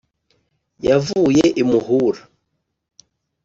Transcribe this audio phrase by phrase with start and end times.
[0.87, 2.21] yavuye i muhura